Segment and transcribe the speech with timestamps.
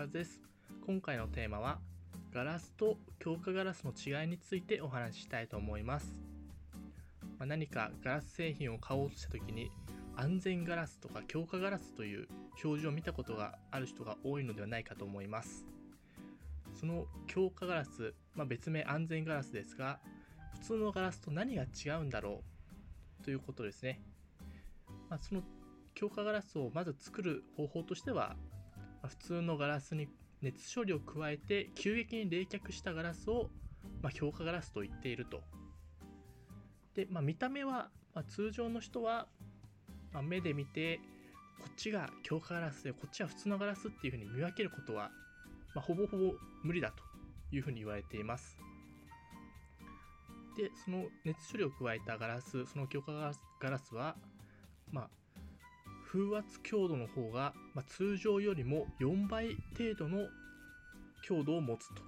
[0.00, 0.40] 和です。
[0.86, 1.78] 今回のテーマは
[2.32, 6.16] ガラスと強化ガラスの違いについてお話ししたいと思います、
[7.38, 9.70] まあ、何かガラス製品を買おうとした時に
[10.16, 12.28] 安全ガラスとか強化ガラスという
[12.64, 15.66] 表示を見たことがある人が多いのではないかと思います。
[16.74, 20.00] その強化ガラス、まあ、別名安全ガラスですが
[20.54, 22.42] 普通のガラスと何が違うんだろ
[23.20, 24.00] うということですね、
[25.10, 25.42] まあ、その
[25.94, 28.36] 強化ガラスをまず作る方法としては、
[29.10, 30.06] 普通のガラスに
[30.40, 33.50] 熱処理を加えて急激に冷却したガラスを、
[34.02, 35.42] まあ、強化ガラスと言っていると。
[36.94, 39.26] で、まあ、見た目は、まあ、通常の人は、
[40.12, 41.00] まあ、目で見て
[41.58, 45.10] こっちが強化ガラスでこっちは普通のガラスっていうふうに見分けることは、
[45.74, 47.02] まあ、ほぼほぼ無理だと
[47.54, 48.58] いうふうに言われています。
[50.56, 54.16] で、その熱処理を加えたガラス、その強化ガラスは、
[54.92, 55.10] まあ、
[56.12, 60.26] 風圧強度の方が、まあ、通常よりも4倍程度の
[61.22, 62.02] 強度を持つと。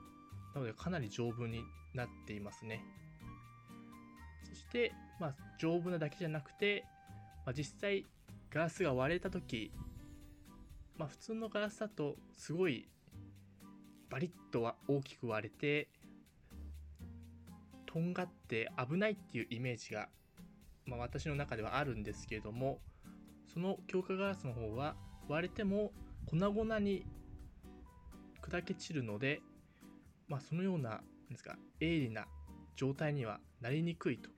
[0.55, 1.63] なのでかなり丈夫に
[1.95, 2.83] なっていますね。
[4.43, 6.85] そして、まあ、丈夫なだけじゃなくて、
[7.47, 8.05] まあ、実際
[8.51, 9.71] ガラスが割れた時、
[10.97, 12.89] まあ、普通のガラスだとすごい
[14.11, 15.89] バリッとは大きく割れて
[17.87, 20.09] とんがって危ないっていうイメージが、
[20.87, 22.81] まあ、私の中ではあるんですけれども
[23.53, 24.97] その強化ガラスの方は
[25.29, 25.93] 割れても
[26.27, 27.05] 粉々に
[28.43, 29.41] 砕け散るので、
[30.29, 31.01] まあ、そのような
[31.31, 32.27] ですか鋭利な
[32.77, 34.31] 状態にはなりにくいと。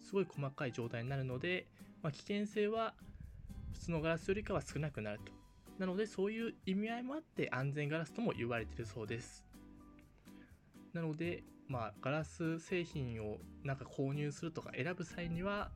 [0.00, 1.66] すごい細かい状態になるので、
[2.02, 2.94] まあ、危険性は
[3.72, 5.32] 普通のガラスよりかは少なくなると。
[5.78, 9.44] なのでそういう意味合いもあって安全ガラスとも言われているそうです。
[10.92, 15.70] なのでまあガラス製品をなんか購入するとか選ぶ際には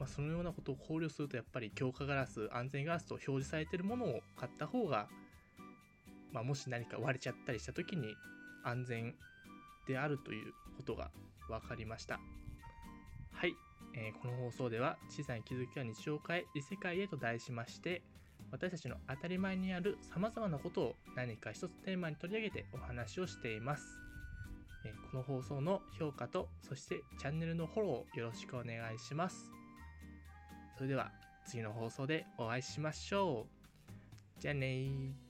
[0.00, 5.08] まあ、そのようなことを考慮するとやっぱり強化ガラス安全ガラスと表示されているものを買った方が、
[6.32, 8.14] まあ、もし何か割れちゃったりした時に
[8.64, 9.14] 安全
[9.86, 11.10] であるということが
[11.48, 12.18] 分かりました
[13.32, 13.54] はい、
[13.94, 18.02] えー、この放送では小さな気づきが日常を変え異世界へと題しまして
[18.50, 24.00] 私たちの当たり前にある様々なことを何か一つテーマに取り上げてお話をしています。
[25.12, 29.59] この放送の評価と、そしてチャンネルのフォローをよろしくお願いします。
[30.80, 31.10] それでは
[31.44, 33.44] 次の放送でお会いしましょ
[34.38, 34.40] う。
[34.40, 35.29] じゃあねー。